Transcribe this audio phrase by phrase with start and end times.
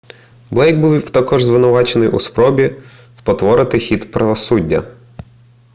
[0.51, 2.75] блейк був також звинувачений у спробі
[3.19, 4.83] спотворити хід правосуддя